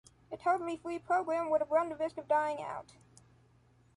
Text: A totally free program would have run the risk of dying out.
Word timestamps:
A 0.31 0.35
totally 0.37 0.77
free 0.77 0.97
program 0.97 1.51
would 1.51 1.61
have 1.61 1.69
run 1.69 1.89
the 1.89 1.95
risk 1.95 2.17
of 2.17 2.27
dying 2.27 2.59
out. 2.59 2.95